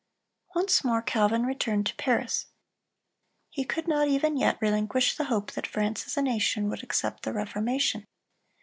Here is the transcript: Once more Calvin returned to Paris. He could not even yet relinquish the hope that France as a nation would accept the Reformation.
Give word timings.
Once 0.55 0.83
more 0.83 0.99
Calvin 1.03 1.45
returned 1.45 1.85
to 1.85 1.95
Paris. 1.95 2.47
He 3.51 3.63
could 3.63 3.87
not 3.87 4.07
even 4.07 4.35
yet 4.35 4.57
relinquish 4.59 5.15
the 5.15 5.25
hope 5.25 5.51
that 5.51 5.67
France 5.67 6.07
as 6.07 6.17
a 6.17 6.23
nation 6.23 6.69
would 6.69 6.81
accept 6.81 7.21
the 7.21 7.31
Reformation. 7.33 8.07